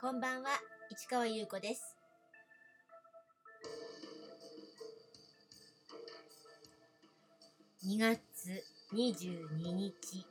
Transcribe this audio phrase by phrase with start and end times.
[0.00, 0.48] こんばんは、
[0.88, 1.94] 市川優子です。
[7.86, 8.64] 2月
[8.94, 10.26] 22日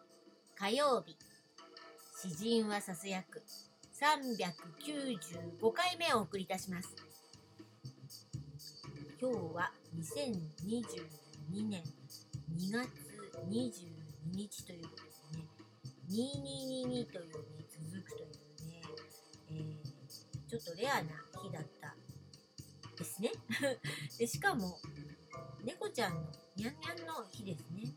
[0.56, 1.16] 火曜日。
[2.20, 3.44] 詩人はささやく
[3.94, 6.96] 395回目をお送りいたします。
[9.22, 11.84] 今日は2022年
[12.58, 12.90] 2月
[13.48, 13.92] 22
[14.34, 15.46] 日ということですね。
[16.10, 17.59] 2222というね、
[20.50, 21.10] ちょっとレアな
[21.44, 21.96] 日だった
[22.98, 23.32] ですね。
[24.18, 24.80] でしかも
[25.64, 27.94] 猫ちゃんのニャンニャンの日ですね。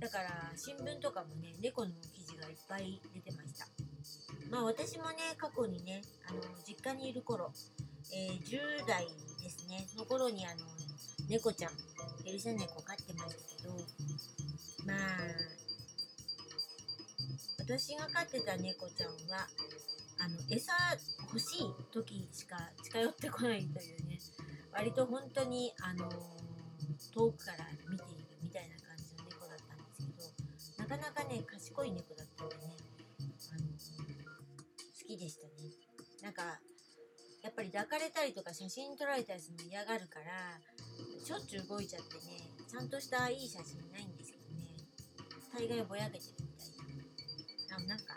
[0.00, 3.68] だから新聞とかもね猫の記事がいっぱい出てました。
[4.50, 7.52] まあ私もね過去にねあの実家にいる頃、
[8.12, 9.06] えー10代
[9.40, 9.86] ですね。
[9.94, 10.66] の頃にあの
[11.28, 11.72] 猫ちゃん
[12.24, 13.72] ペルシャ猫飼ってましたけど
[14.84, 15.18] まあ
[17.60, 19.48] 私が飼ってた猫ちゃんは
[20.18, 20.72] あの餌
[21.34, 22.54] 欲しい時しか
[22.84, 24.22] 近寄ってこないというね
[24.72, 26.06] 割と本当にあの
[27.10, 32.78] 遠くから見ているみたいな感じの猫だったんですけどなかなかね賢い猫だったんでね
[33.50, 35.74] あの好きでしたね。
[36.22, 36.42] なんか
[37.42, 40.62] やっぱり抱かれたりとか写真撮られたりするの嫌がるから
[41.18, 44.86] しょっちゅう動いちゃってねちゃんとしたいい写真ないんですけどね
[45.50, 46.54] 大概ぼやけてるみ
[47.66, 47.82] たいな。
[47.82, 48.14] あなんか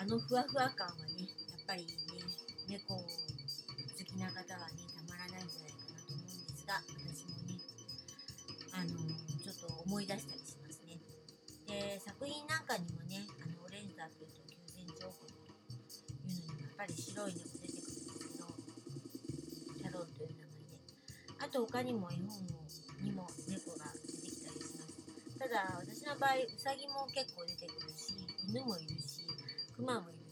[0.00, 1.43] あのふわふわ感はね
[1.74, 2.22] ぱりね
[2.70, 7.58] 猫好きな方はねたまらないんじゃないかなと思うんですが私もね
[8.70, 8.94] あの
[9.42, 11.02] ちょっと思い出したりしますね
[11.66, 18.46] で作品なんかにもねあのオレンジアップルと九千兆億というのにもやっぱり白い猫出てくるんですけど
[19.74, 20.78] キャロルという名前で
[21.42, 22.38] あと他にも絵本
[23.02, 24.94] にも猫が出てきたりします。
[25.42, 28.14] ただ私の場合ウサギも結構出てくるし
[28.46, 29.26] 犬もいるし
[29.74, 30.23] クマもいる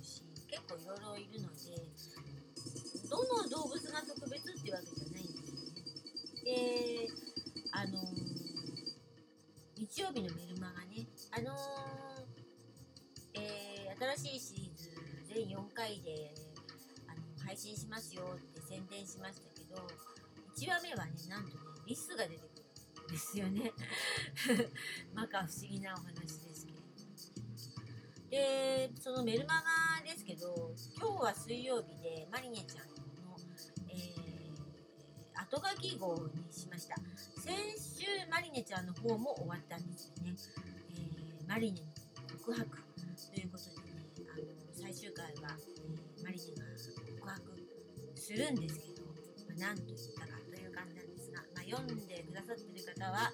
[0.72, 1.60] 構いろいろいるので
[3.10, 5.60] どの動物が特別っていうわけじゃないんですよ
[6.32, 6.44] ね。
[6.44, 7.08] で
[7.72, 8.42] あのー
[9.76, 11.08] 日曜日のメルマガね。
[11.32, 14.90] あのーえー新しいシリーズ
[15.28, 16.34] 全4回で
[17.06, 19.76] あの配信しますよって宣伝しましたけど
[20.56, 21.54] 1話目はねなんとね
[21.86, 22.42] リスが出てく
[23.00, 23.72] るんですよね。
[25.14, 26.81] まか不思議なお話ですけど。
[28.32, 29.60] でそのメルマ
[30.00, 32.88] ガですけど今日は水曜日でマリネちゃん
[33.28, 33.36] の、
[33.92, 36.96] えー、後書き号にしました。
[37.36, 40.32] 先週マリネちゃんの方も終わったんですよね、
[40.96, 41.86] えーマリネの
[42.40, 44.00] 告白ということでね
[44.32, 46.64] あの最終回は、えーマリネが
[47.20, 47.42] 告白
[48.16, 53.28] するんですけど、まあ、何と言ったかという感じなんですが、まあ、読んでくださってる方は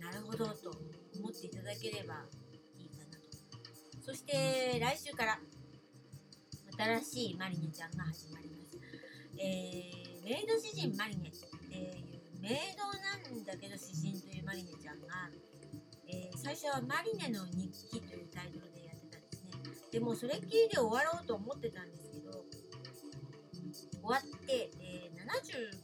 [0.00, 0.72] なるほどと
[1.20, 2.24] 思っていただければ
[4.08, 5.38] そして来週から
[7.04, 8.80] 新しいマリネちゃんが始まります。
[9.36, 15.28] えー、メイド詩人マリネっていうメイドなんだけど詩人というマリネちゃんが、
[16.08, 19.52] えー最初はマリネの日記というタイトルでやってたんですね。
[19.92, 25.18] でもそれっきりで終わろうと思ってたんですけど、終わって、えー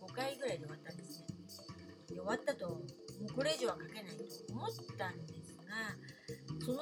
[0.01, 1.27] 75回ぐらいで終わったんですね。
[2.09, 2.81] で終わったと、も
[3.29, 5.93] うこれ以上は書けないと思ったんですが、
[6.65, 6.81] その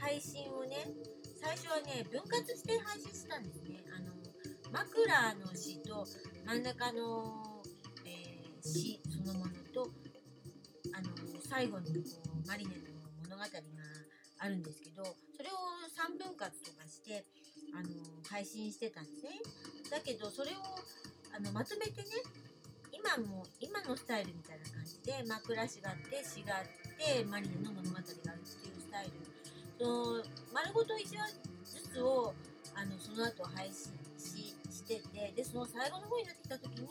[0.00, 0.88] 配信をね、
[1.40, 3.84] 最初はね、分割して配信したんですね。
[3.94, 4.12] あの、
[4.72, 6.06] 枕の詩と
[6.46, 7.62] 真ん中の、
[8.06, 9.88] えー詩そのものと、
[10.92, 11.08] あの、
[11.48, 12.00] 最後にこ
[12.44, 12.80] う、マリネの
[13.24, 13.48] 物語が
[14.38, 15.02] あるんですけど、
[15.36, 15.56] それを
[15.96, 17.24] 3分割とかして、
[17.74, 17.88] あの、
[18.28, 19.30] 配信してたんですね。
[19.90, 20.54] だけど、それを、
[21.34, 22.08] あの、まとめてね、
[22.92, 26.64] 今も、今のスタイルみたいな感じで、枕詩があって、詩があっ
[26.98, 29.29] て、マリネの物語があるっていうスタイル。
[29.80, 31.32] その、丸ごと1話
[31.64, 32.34] ずつを、
[32.76, 36.88] あの、その後配信ししてて、で、その最後の方になってきた時に、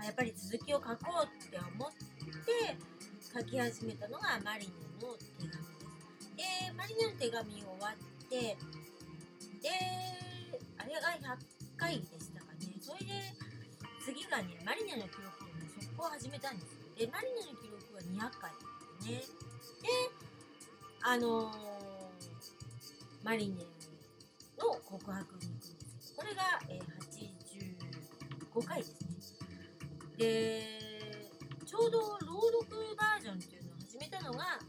[0.00, 2.72] あやっぱり続きを書こうって思って、
[3.20, 5.84] 書き始めたのがマリネの手紙です。
[6.40, 8.56] で、マリネの手紙終わって、で、
[10.78, 12.80] あれが100回でしたかね。
[12.80, 13.12] それで、
[14.00, 16.80] 次がね、マリネの記録をね、速攻始めたんですよ。
[16.96, 18.50] で、マリネの記録は200回
[19.04, 19.36] ですね。
[19.84, 19.88] で、
[21.02, 21.95] あのー
[23.26, 23.54] マリネ
[24.56, 25.60] の告白に行くんで
[26.00, 26.78] す、これが、え
[28.54, 29.48] 85回ですね。
[30.16, 31.26] で、
[31.66, 34.60] ちょうど朗読バージョンっていうのを始めたのが、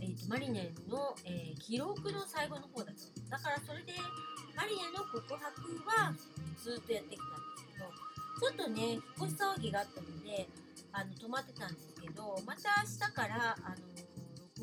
[0.00, 2.98] えーとマリネの、えー記録の最後の方だと。
[3.28, 3.94] だからそれで、
[4.54, 5.42] マリネの告白
[5.82, 6.14] は
[6.62, 10.48] ずっとやってきたんですけど、ちょっとね、引っ越し騒ぎがあったので、
[10.92, 13.74] あの止まってたんですけど、また明日から、あの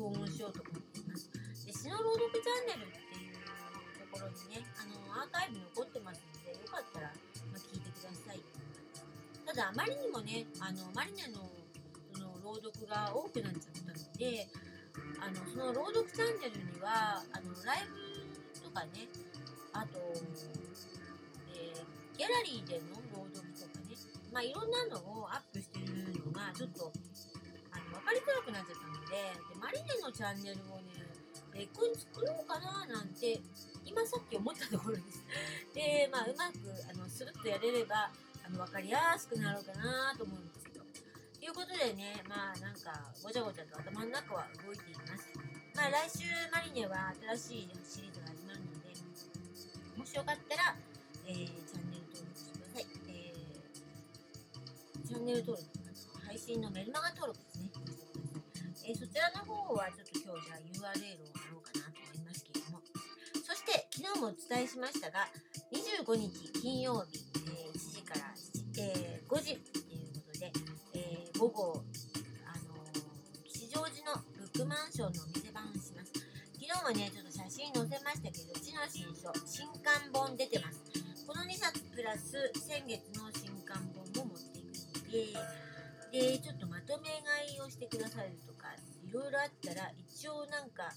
[0.00, 1.30] 録音をしようと思っています。
[1.66, 2.99] で、詩の朗読チャンネル
[4.10, 7.12] ところにねあのアーカイブ残ってますのでよかったら、
[7.52, 8.40] ま、聞いてください。
[9.46, 11.46] ただあまりにもねあのマリネの
[12.14, 14.46] その朗読が多くなっちゃったので
[15.18, 19.06] あのその朗読チャンネルにはあのライブとかね
[19.72, 19.98] あと、
[21.54, 23.96] えーギャラリーでの朗読とかね
[24.30, 26.92] まあいろんなのをアップしてるのがちょっと
[27.72, 31.00] あの分かりづらくなっちゃったのででマリネのチャンネルをね
[31.56, 33.40] 別個に作ろうかななんて
[33.84, 35.24] 今さっき思ったところです。
[35.74, 36.58] でまあうまく
[36.90, 38.10] あのスルッとやれれば
[38.44, 40.84] あの分かりやすくなるかなと思うんですけど。
[41.40, 45.28] ということでねまあなんかごちゃごちゃと頭の中は動いています。
[45.74, 48.90] まあ来週マリネは新しいシリーズが始まるので
[49.96, 50.76] もしよかったら、
[51.26, 52.86] えーチャンネル登録してください。
[53.08, 57.70] えーチャンネル登録、配信のメルマガ登録ですね。
[58.84, 61.79] えーそちらの方はちょっと今日じゃあ URL を貼ろうかな
[64.14, 65.28] 日もお伝えしましたが、
[65.72, 68.34] 25日金曜日、えー1時から、
[68.78, 70.52] えー5時ということで、
[70.94, 71.82] えー午後、
[72.46, 76.12] あのー吉祥寺のブックマンションのお店番します。
[76.58, 80.80] 昨日もね、ちょっと写真載せましたけど、うちの新書、新刊本出てます。
[81.26, 88.74] この2冊プラス先月の新刊本も持っていくので、で、ちょっとまとめ買いをしてくださるとか、
[89.06, 90.90] いろいろあったら、一応なんか、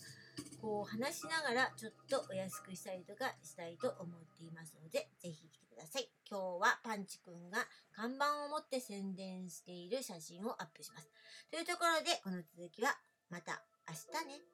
[0.63, 6.07] こう話しながらちょっとお安くしたりとかしたいと思っていますので、ぜひ来てください。
[6.23, 11.09] 今日はパンチくんが看板を持って宣伝している写真をアップします。
[11.51, 12.95] というところで、この続きは
[13.29, 14.52] また明日ね。